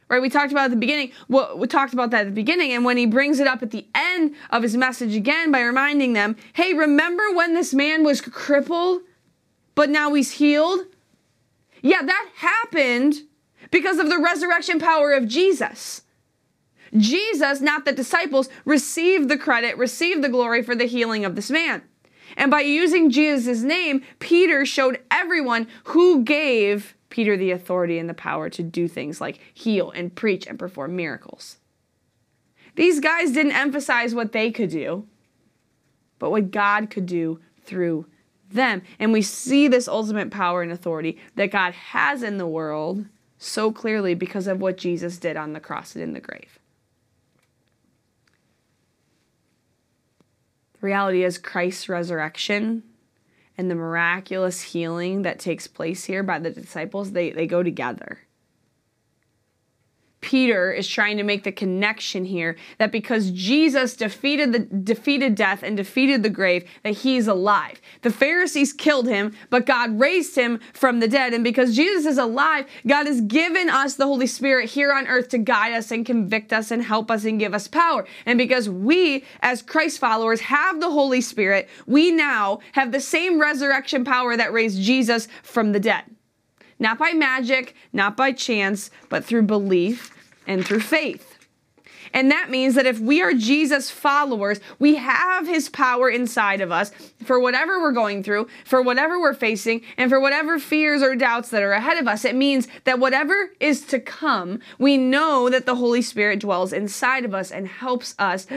Right? 0.09 0.21
We 0.21 0.29
talked 0.29 0.51
about 0.51 0.65
at 0.65 0.71
the 0.71 0.77
beginning. 0.77 1.11
Well, 1.27 1.57
we 1.57 1.67
talked 1.67 1.93
about 1.93 2.09
that 2.11 2.21
at 2.21 2.25
the 2.25 2.31
beginning. 2.31 2.71
And 2.71 2.83
when 2.83 2.97
he 2.97 3.05
brings 3.05 3.39
it 3.39 3.47
up 3.47 3.61
at 3.61 3.69
the 3.69 3.87
end 3.93 4.33
of 4.49 4.63
his 4.63 4.75
message 4.75 5.15
again 5.15 5.51
by 5.51 5.61
reminding 5.61 6.13
them, 6.13 6.35
hey, 6.53 6.73
remember 6.73 7.31
when 7.33 7.53
this 7.53 7.73
man 7.73 8.03
was 8.03 8.19
crippled, 8.19 9.01
but 9.75 9.89
now 9.89 10.13
he's 10.13 10.31
healed? 10.31 10.81
Yeah, 11.81 12.01
that 12.01 12.29
happened 12.37 13.21
because 13.71 13.99
of 13.99 14.09
the 14.09 14.17
resurrection 14.17 14.79
power 14.79 15.13
of 15.13 15.27
Jesus. 15.27 16.01
Jesus, 16.97 17.61
not 17.61 17.85
the 17.85 17.91
disciples, 17.91 18.49
received 18.65 19.29
the 19.29 19.37
credit, 19.37 19.77
received 19.77 20.23
the 20.23 20.29
glory 20.29 20.63
for 20.63 20.73
the 20.73 20.85
healing 20.85 21.23
of 21.23 21.35
this 21.35 21.51
man. 21.51 21.83
And 22.35 22.49
by 22.49 22.61
using 22.61 23.11
Jesus' 23.11 23.61
name, 23.61 24.01
Peter 24.17 24.65
showed 24.65 24.99
everyone 25.11 25.67
who 25.85 26.23
gave 26.23 26.95
Peter 27.09 27.35
the 27.35 27.51
authority 27.51 27.97
and 27.97 28.09
the 28.09 28.13
power 28.13 28.49
to 28.49 28.63
do 28.63 28.87
things 28.87 29.19
like 29.19 29.39
heal 29.53 29.91
and 29.91 30.15
preach 30.15 30.45
and 30.47 30.59
perform 30.59 30.95
miracles. 30.95 31.57
These 32.75 32.99
guys 32.99 33.31
didn't 33.31 33.53
emphasize 33.53 34.13
what 34.13 34.31
they 34.31 34.51
could 34.51 34.69
do, 34.69 35.07
but 36.19 36.29
what 36.29 36.51
God 36.51 36.89
could 36.89 37.05
do 37.05 37.39
through 37.63 38.05
them. 38.49 38.81
And 38.99 39.11
we 39.11 39.21
see 39.21 39.67
this 39.67 39.87
ultimate 39.87 40.31
power 40.31 40.61
and 40.61 40.71
authority 40.71 41.17
that 41.35 41.51
God 41.51 41.73
has 41.73 42.23
in 42.23 42.37
the 42.37 42.47
world 42.47 43.05
so 43.37 43.71
clearly 43.71 44.13
because 44.13 44.47
of 44.47 44.61
what 44.61 44.77
Jesus 44.77 45.17
did 45.17 45.37
on 45.37 45.53
the 45.53 45.59
cross 45.59 45.95
and 45.95 46.03
in 46.03 46.13
the 46.13 46.19
grave. 46.19 46.59
The 50.79 50.85
reality 50.85 51.23
is 51.23 51.37
Christ's 51.37 51.89
resurrection 51.89 52.83
and 53.59 53.69
the 53.69 53.75
miraculous 53.75 54.61
healing 54.61 55.23
that 55.23 55.37
takes 55.37 55.67
place 55.67 56.05
here 56.05 56.23
by 56.23 56.39
the 56.39 56.49
disciples, 56.49 57.11
they, 57.11 57.31
they 57.31 57.45
go 57.45 57.61
together. 57.61 58.19
Peter 60.21 60.71
is 60.71 60.88
trying 60.88 61.17
to 61.17 61.23
make 61.23 61.43
the 61.43 61.51
connection 61.51 62.25
here 62.25 62.57
that 62.77 62.91
because 62.91 63.31
Jesus 63.31 63.95
defeated 63.95 64.51
the 64.51 64.59
defeated 64.59 65.35
death 65.35 65.63
and 65.63 65.77
defeated 65.77 66.23
the 66.23 66.29
grave 66.29 66.65
that 66.83 66.93
he's 66.93 67.27
alive. 67.27 67.79
The 68.01 68.11
Pharisees 68.11 68.73
killed 68.73 69.07
him, 69.07 69.33
but 69.49 69.65
God 69.65 69.99
raised 69.99 70.35
him 70.35 70.59
from 70.73 70.99
the 70.99 71.07
dead 71.07 71.33
and 71.33 71.43
because 71.43 71.75
Jesus 71.75 72.05
is 72.05 72.17
alive, 72.17 72.65
God 72.85 73.07
has 73.07 73.21
given 73.21 73.69
us 73.69 73.95
the 73.95 74.05
Holy 74.05 74.27
Spirit 74.27 74.69
here 74.69 74.91
on 74.91 75.07
earth 75.07 75.29
to 75.29 75.38
guide 75.38 75.73
us 75.73 75.91
and 75.91 76.05
convict 76.05 76.51
us 76.51 76.71
and 76.71 76.83
help 76.83 77.09
us 77.09 77.23
and 77.23 77.39
give 77.39 77.53
us 77.53 77.67
power. 77.67 78.05
And 78.25 78.38
because 78.38 78.69
we 78.69 79.23
as 79.41 79.61
Christ 79.61 79.99
followers 79.99 80.41
have 80.41 80.79
the 80.79 80.91
Holy 80.91 81.21
Spirit, 81.21 81.69
we 81.88 82.11
now 82.11 82.59
have 82.73 82.91
the 82.91 82.99
same 82.99 83.39
resurrection 83.39 84.03
power 84.03 84.35
that 84.35 84.53
raised 84.53 84.81
Jesus 84.81 85.27
from 85.43 85.71
the 85.71 85.79
dead 85.79 86.03
not 86.79 86.98
by 86.98 87.12
magic, 87.12 87.75
not 87.93 88.17
by 88.17 88.31
chance, 88.31 88.89
but 89.09 89.24
through 89.24 89.43
belief 89.43 90.15
and 90.48 90.65
through 90.65 90.79
faith. 90.79 91.36
And 92.13 92.31
that 92.31 92.50
means 92.50 92.75
that 92.75 92.86
if 92.86 93.00
we 93.00 93.21
are 93.21 93.33
Jesus 93.33 93.91
followers, 93.91 94.59
we 94.79 94.95
have 94.95 95.48
his 95.48 95.69
power 95.69 96.09
inside 96.09 96.62
of 96.62 96.71
us 96.71 96.91
for 97.24 97.39
whatever 97.39 97.79
we're 97.79 97.91
going 97.91 98.24
through, 98.24 98.48
for 98.65 98.81
whatever 98.81 99.19
we're 99.19 99.33
facing, 99.33 99.81
and 99.98 100.09
for 100.09 100.19
whatever 100.19 100.57
fears 100.59 101.03
or 101.03 101.15
doubts 101.15 101.50
that 101.50 101.62
are 101.62 101.74
ahead 101.74 101.98
of 101.98 102.07
us. 102.07 102.25
It 102.25 102.36
means 102.36 102.67
that 102.86 103.00
whatever 103.00 103.51
is 103.59 103.86
to 103.88 104.00
come, 104.00 104.59
we 104.77 104.98
know 104.98 105.50
that 105.50 105.65
the 105.65 105.75
Holy 105.75 106.01
Spirit 106.01 106.39
dwells 106.39 106.74
inside 106.74 107.25
of 107.25 107.36
us 107.36 107.51
and 107.51 107.67
helps 107.67 108.15
us 108.17 108.48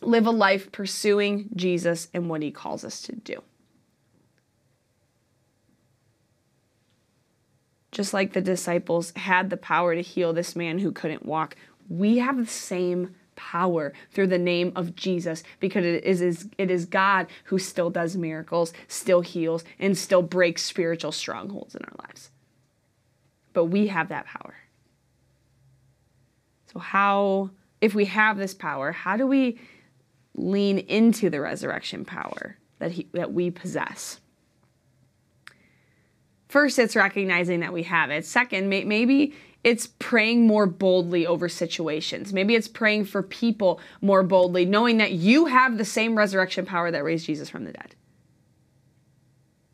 live 0.00 0.26
a 0.26 0.30
life 0.30 0.72
pursuing 0.72 1.48
Jesus 1.56 2.08
and 2.14 2.30
what 2.30 2.42
he 2.42 2.50
calls 2.50 2.84
us 2.84 3.02
to 3.02 3.16
do. 3.16 3.42
Just 7.98 8.14
like 8.14 8.32
the 8.32 8.40
disciples 8.40 9.12
had 9.16 9.50
the 9.50 9.56
power 9.56 9.92
to 9.92 10.00
heal 10.00 10.32
this 10.32 10.54
man 10.54 10.78
who 10.78 10.92
couldn't 10.92 11.26
walk, 11.26 11.56
we 11.88 12.18
have 12.18 12.36
the 12.36 12.46
same 12.46 13.12
power 13.34 13.92
through 14.12 14.28
the 14.28 14.38
name 14.38 14.70
of 14.76 14.94
Jesus 14.94 15.42
because 15.58 15.84
it 15.84 16.04
is, 16.04 16.48
it 16.58 16.70
is 16.70 16.86
God 16.86 17.26
who 17.46 17.58
still 17.58 17.90
does 17.90 18.16
miracles, 18.16 18.72
still 18.86 19.20
heals, 19.20 19.64
and 19.80 19.98
still 19.98 20.22
breaks 20.22 20.62
spiritual 20.62 21.10
strongholds 21.10 21.74
in 21.74 21.82
our 21.82 22.06
lives. 22.06 22.30
But 23.52 23.64
we 23.64 23.88
have 23.88 24.10
that 24.10 24.26
power. 24.26 24.54
So, 26.72 26.78
how, 26.78 27.50
if 27.80 27.96
we 27.96 28.04
have 28.04 28.38
this 28.38 28.54
power, 28.54 28.92
how 28.92 29.16
do 29.16 29.26
we 29.26 29.58
lean 30.36 30.78
into 30.78 31.30
the 31.30 31.40
resurrection 31.40 32.04
power 32.04 32.58
that, 32.78 32.92
he, 32.92 33.08
that 33.12 33.32
we 33.32 33.50
possess? 33.50 34.20
First, 36.48 36.78
it's 36.78 36.96
recognizing 36.96 37.60
that 37.60 37.72
we 37.72 37.82
have 37.84 38.10
it. 38.10 38.24
Second, 38.24 38.68
may- 38.68 38.84
maybe 38.84 39.34
it's 39.64 39.88
praying 39.98 40.46
more 40.46 40.66
boldly 40.66 41.26
over 41.26 41.48
situations. 41.48 42.32
Maybe 42.32 42.54
it's 42.54 42.68
praying 42.68 43.04
for 43.04 43.22
people 43.22 43.80
more 44.00 44.22
boldly, 44.22 44.64
knowing 44.64 44.98
that 44.98 45.12
you 45.12 45.46
have 45.46 45.76
the 45.76 45.84
same 45.84 46.16
resurrection 46.16 46.64
power 46.64 46.90
that 46.90 47.04
raised 47.04 47.26
Jesus 47.26 47.50
from 47.50 47.64
the 47.64 47.72
dead. 47.72 47.94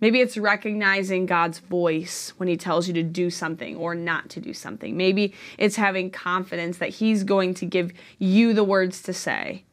Maybe 0.01 0.21
it's 0.21 0.37
recognizing 0.37 1.27
God's 1.27 1.61
voice 1.61 2.33
when 2.37 2.49
He 2.49 2.57
tells 2.57 2.89
you 2.89 2.95
to 2.95 3.03
do 3.03 3.31
something 3.31 3.77
or 3.77 3.95
not 3.95 4.29
to 4.31 4.41
do 4.41 4.53
something. 4.53 4.97
Maybe 4.97 5.33
it's 5.59 5.77
having 5.77 6.11
confidence 6.11 6.79
that 6.79 6.91
He's 6.91 7.23
going 7.25 7.55
to 7.55 7.67
give 7.67 7.93
you 8.19 8.53
the 8.53 8.65
words 8.65 9.01
to 9.03 9.13
say 9.13 9.65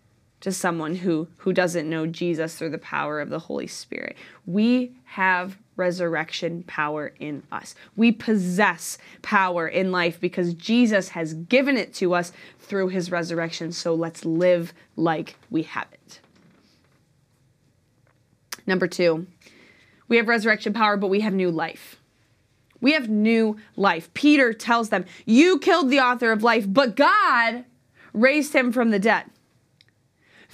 to 0.41 0.51
someone 0.51 0.95
who, 0.95 1.27
who 1.37 1.53
doesn't 1.53 1.89
know 1.89 2.05
Jesus 2.05 2.55
through 2.55 2.69
the 2.69 2.77
power 2.77 3.19
of 3.19 3.29
the 3.29 3.39
Holy 3.39 3.67
Spirit. 3.67 4.15
We 4.45 4.93
have 5.05 5.57
resurrection 5.75 6.63
power 6.63 7.13
in 7.19 7.43
us. 7.51 7.75
We 7.95 8.11
possess 8.11 8.97
power 9.21 9.67
in 9.67 9.91
life 9.91 10.19
because 10.19 10.53
Jesus 10.53 11.09
has 11.09 11.33
given 11.33 11.77
it 11.77 11.93
to 11.95 12.13
us 12.13 12.31
through 12.59 12.89
his 12.89 13.11
resurrection. 13.11 13.71
So 13.71 13.93
let's 13.93 14.25
live 14.25 14.73
like 14.95 15.35
we 15.49 15.63
have 15.63 15.87
it. 15.91 16.19
Number 18.67 18.87
two, 18.87 19.27
we 20.07 20.17
have 20.17 20.27
resurrection 20.27 20.73
power, 20.73 20.97
but 20.97 21.07
we 21.07 21.21
have 21.21 21.33
new 21.33 21.51
life. 21.51 21.97
We 22.79 22.93
have 22.93 23.09
new 23.09 23.57
life. 23.75 24.13
Peter 24.13 24.53
tells 24.53 24.89
them, 24.89 25.05
You 25.25 25.59
killed 25.59 25.89
the 25.89 25.99
author 25.99 26.31
of 26.31 26.43
life, 26.43 26.65
but 26.67 26.95
God 26.95 27.65
raised 28.13 28.53
him 28.53 28.71
from 28.71 28.91
the 28.91 28.99
dead 28.99 29.25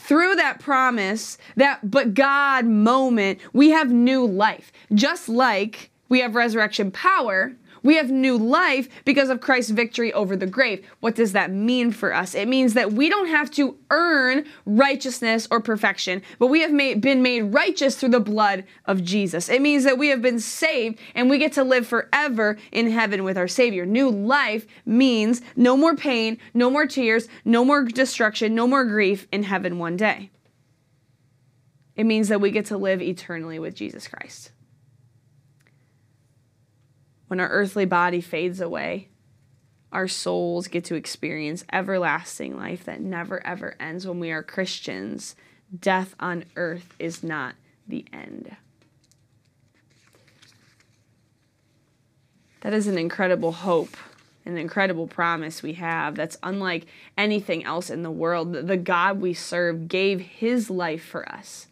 through 0.07 0.35
that 0.35 0.59
promise, 0.59 1.37
that 1.57 1.91
but 1.91 2.13
God 2.13 2.65
moment, 2.65 3.39
we 3.51 3.71
have 3.71 3.91
new 3.91 4.25
life. 4.25 4.71
Just 4.93 5.27
like 5.27 5.91
we 6.07 6.21
have 6.21 6.33
resurrection 6.33 6.91
power, 6.91 7.53
we 7.87 7.95
have 7.95 8.11
new 8.11 8.37
life 8.37 8.89
because 9.05 9.29
of 9.29 9.39
Christ's 9.39 9.71
victory 9.71 10.11
over 10.11 10.35
the 10.35 10.45
grave. 10.45 10.85
What 10.99 11.15
does 11.15 11.31
that 11.31 11.51
mean 11.51 11.91
for 11.91 12.13
us? 12.13 12.35
It 12.35 12.49
means 12.49 12.73
that 12.73 12.91
we 12.91 13.07
don't 13.07 13.29
have 13.29 13.49
to 13.51 13.77
earn 13.91 14.43
righteousness 14.65 15.47
or 15.49 15.61
perfection, 15.61 16.21
but 16.37 16.47
we 16.47 16.59
have 16.59 16.73
made, 16.73 16.99
been 16.99 17.21
made 17.21 17.53
righteous 17.53 17.95
through 17.95 18.09
the 18.09 18.19
blood 18.19 18.65
of 18.83 19.05
Jesus. 19.05 19.47
It 19.47 19.61
means 19.61 19.85
that 19.85 19.97
we 19.97 20.09
have 20.09 20.21
been 20.21 20.41
saved 20.41 20.99
and 21.15 21.29
we 21.29 21.37
get 21.37 21.53
to 21.53 21.63
live 21.63 21.87
forever 21.87 22.57
in 22.73 22.91
heaven 22.91 23.23
with 23.23 23.37
our 23.37 23.47
Savior. 23.47 23.85
New 23.85 24.09
life 24.09 24.67
means 24.85 25.41
no 25.55 25.77
more 25.77 25.95
pain, 25.95 26.39
no 26.53 26.69
more 26.69 26.87
tears, 26.87 27.29
no 27.45 27.63
more 27.63 27.85
destruction, 27.85 28.53
no 28.53 28.67
more 28.67 28.83
grief 28.83 29.29
in 29.31 29.43
heaven 29.43 29.79
one 29.79 29.95
day. 29.95 30.29
It 31.95 32.03
means 32.03 32.27
that 32.27 32.41
we 32.41 32.51
get 32.51 32.65
to 32.65 32.75
live 32.75 33.01
eternally 33.01 33.59
with 33.59 33.75
Jesus 33.75 34.09
Christ 34.09 34.51
when 37.27 37.39
our 37.39 37.49
earthly 37.49 37.85
body 37.85 38.21
fades 38.21 38.61
away, 38.61 39.09
our 39.91 40.07
souls 40.07 40.67
get 40.67 40.83
to 40.85 40.95
experience 40.95 41.63
everlasting 41.71 42.57
life 42.57 42.83
that 42.85 43.01
never 43.01 43.45
ever 43.45 43.75
ends. 43.79 44.05
When 44.05 44.19
we 44.19 44.31
are 44.31 44.43
Christians, 44.43 45.35
death 45.77 46.15
on 46.19 46.45
earth 46.55 46.93
is 46.99 47.23
not 47.23 47.55
the 47.87 48.05
end. 48.11 48.55
That 52.61 52.73
is 52.73 52.87
an 52.87 52.97
incredible 52.97 53.53
hope, 53.53 53.95
an 54.45 54.57
incredible 54.57 55.07
promise 55.07 55.63
we 55.63 55.73
have 55.73 56.15
that's 56.15 56.37
unlike 56.43 56.85
anything 57.17 57.63
else 57.63 57.89
in 57.89 58.03
the 58.03 58.11
world. 58.11 58.53
The 58.53 58.77
God 58.77 59.21
we 59.21 59.33
serve 59.33 59.87
gave 59.87 60.19
his 60.19 60.69
life 60.69 61.03
for 61.03 61.29
us 61.31 61.67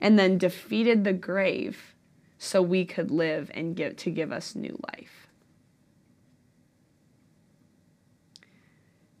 and 0.00 0.18
then 0.18 0.38
defeated 0.38 1.04
the 1.04 1.12
grave 1.12 1.94
so 2.42 2.62
we 2.62 2.86
could 2.86 3.10
live 3.10 3.50
and 3.52 3.76
give 3.76 3.94
to 3.96 4.10
give 4.10 4.32
us 4.32 4.54
new 4.54 4.74
life. 4.94 5.28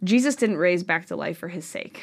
Jesus 0.02 0.34
didn't 0.34 0.56
raise 0.56 0.82
back 0.82 1.04
to 1.06 1.16
life 1.16 1.36
for 1.36 1.48
his 1.48 1.66
sake. 1.66 2.02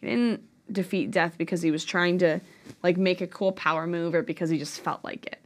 He 0.00 0.08
didn't 0.08 0.42
defeat 0.72 1.12
death 1.12 1.38
because 1.38 1.62
he 1.62 1.70
was 1.70 1.84
trying 1.84 2.18
to 2.18 2.40
like 2.82 2.96
make 2.96 3.20
a 3.20 3.28
cool 3.28 3.52
power 3.52 3.86
move 3.86 4.16
or 4.16 4.22
because 4.22 4.50
he 4.50 4.58
just 4.58 4.80
felt 4.80 5.04
like 5.04 5.24
it. 5.26 5.38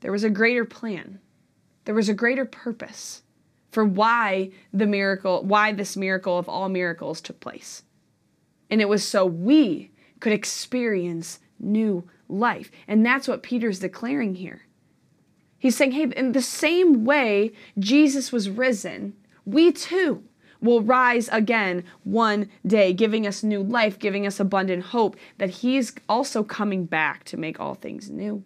There 0.00 0.12
was 0.12 0.22
a 0.22 0.30
greater 0.30 0.64
plan. 0.64 1.18
There 1.86 1.94
was 1.94 2.08
a 2.08 2.14
greater 2.14 2.44
purpose 2.44 3.22
for 3.72 3.84
why 3.84 4.52
the 4.72 4.86
miracle, 4.86 5.42
why 5.42 5.72
this 5.72 5.96
miracle 5.96 6.38
of 6.38 6.48
all 6.48 6.68
miracles 6.68 7.20
took 7.20 7.40
place. 7.40 7.82
And 8.70 8.80
it 8.80 8.88
was 8.88 9.02
so 9.02 9.26
we 9.26 9.90
could 10.20 10.32
experience 10.32 11.40
new 11.58 12.08
life. 12.34 12.70
And 12.86 13.04
that's 13.04 13.28
what 13.28 13.42
Peter's 13.42 13.78
declaring 13.78 14.34
here. 14.34 14.62
He's 15.58 15.76
saying, 15.76 15.92
hey, 15.92 16.10
in 16.16 16.32
the 16.32 16.42
same 16.42 17.04
way 17.04 17.52
Jesus 17.78 18.30
was 18.30 18.50
risen, 18.50 19.14
we 19.46 19.72
too 19.72 20.24
will 20.60 20.82
rise 20.82 21.28
again 21.28 21.84
one 22.04 22.50
day, 22.66 22.92
giving 22.92 23.26
us 23.26 23.42
new 23.42 23.62
life, 23.62 23.98
giving 23.98 24.26
us 24.26 24.40
abundant 24.40 24.84
hope 24.84 25.16
that 25.38 25.50
He's 25.50 25.94
also 26.08 26.42
coming 26.42 26.86
back 26.86 27.24
to 27.24 27.36
make 27.36 27.60
all 27.60 27.74
things 27.74 28.10
new 28.10 28.42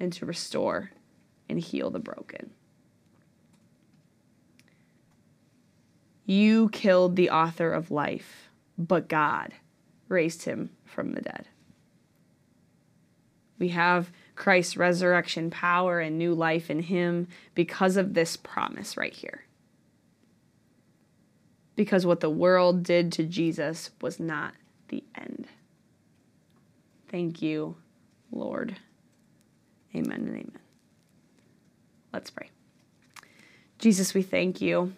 and 0.00 0.12
to 0.12 0.26
restore 0.26 0.92
and 1.48 1.58
heal 1.60 1.90
the 1.90 1.98
broken. 1.98 2.50
You 6.26 6.68
killed 6.70 7.16
the 7.16 7.30
author 7.30 7.72
of 7.72 7.90
life, 7.90 8.50
but 8.76 9.08
God 9.08 9.54
raised 10.08 10.42
him 10.42 10.70
from 10.84 11.12
the 11.12 11.22
dead. 11.22 11.48
We 13.58 13.68
have 13.68 14.10
Christ's 14.36 14.76
resurrection 14.76 15.50
power 15.50 16.00
and 16.00 16.16
new 16.16 16.34
life 16.34 16.70
in 16.70 16.80
him 16.80 17.28
because 17.54 17.96
of 17.96 18.14
this 18.14 18.36
promise 18.36 18.96
right 18.96 19.14
here. 19.14 19.44
Because 21.74 22.06
what 22.06 22.20
the 22.20 22.30
world 22.30 22.82
did 22.82 23.12
to 23.12 23.24
Jesus 23.24 23.90
was 24.00 24.18
not 24.18 24.54
the 24.88 25.04
end. 25.16 25.46
Thank 27.08 27.40
you, 27.42 27.76
Lord. 28.30 28.76
Amen 29.94 30.20
and 30.20 30.28
amen. 30.28 30.58
Let's 32.12 32.30
pray. 32.30 32.50
Jesus, 33.78 34.12
we 34.12 34.22
thank 34.22 34.60
you 34.60 34.92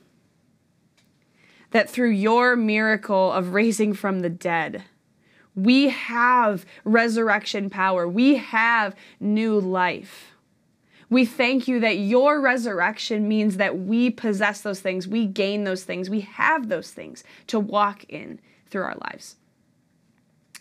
that 1.70 1.88
through 1.88 2.10
your 2.10 2.56
miracle 2.56 3.32
of 3.32 3.54
raising 3.54 3.92
from 3.92 4.20
the 4.20 4.30
dead, 4.30 4.84
we 5.64 5.88
have 5.88 6.64
resurrection 6.84 7.70
power. 7.70 8.08
We 8.08 8.36
have 8.36 8.94
new 9.18 9.58
life. 9.58 10.32
We 11.08 11.24
thank 11.24 11.66
you 11.66 11.80
that 11.80 11.98
your 11.98 12.40
resurrection 12.40 13.26
means 13.26 13.56
that 13.56 13.76
we 13.76 14.10
possess 14.10 14.60
those 14.60 14.78
things, 14.78 15.08
we 15.08 15.26
gain 15.26 15.64
those 15.64 15.82
things, 15.82 16.08
we 16.08 16.20
have 16.20 16.68
those 16.68 16.92
things 16.92 17.24
to 17.48 17.58
walk 17.58 18.04
in 18.08 18.38
through 18.70 18.84
our 18.84 18.96
lives. 19.02 19.36